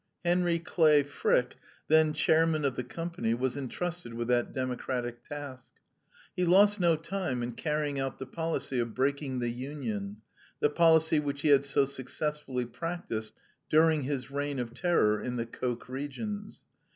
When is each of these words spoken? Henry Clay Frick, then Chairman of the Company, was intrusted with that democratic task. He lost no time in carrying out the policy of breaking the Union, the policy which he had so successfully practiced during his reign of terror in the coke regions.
Henry 0.25 0.57
Clay 0.57 1.03
Frick, 1.03 1.57
then 1.87 2.11
Chairman 2.11 2.65
of 2.65 2.75
the 2.75 2.83
Company, 2.83 3.35
was 3.35 3.55
intrusted 3.55 4.15
with 4.15 4.27
that 4.29 4.51
democratic 4.51 5.23
task. 5.23 5.75
He 6.35 6.43
lost 6.43 6.79
no 6.79 6.95
time 6.95 7.43
in 7.43 7.53
carrying 7.53 7.99
out 7.99 8.17
the 8.17 8.25
policy 8.25 8.79
of 8.79 8.95
breaking 8.95 9.37
the 9.37 9.49
Union, 9.49 10.17
the 10.59 10.71
policy 10.71 11.19
which 11.19 11.41
he 11.41 11.49
had 11.49 11.63
so 11.63 11.85
successfully 11.85 12.65
practiced 12.65 13.33
during 13.69 14.01
his 14.01 14.31
reign 14.31 14.57
of 14.57 14.73
terror 14.73 15.21
in 15.21 15.35
the 15.35 15.45
coke 15.45 15.87
regions. 15.87 16.63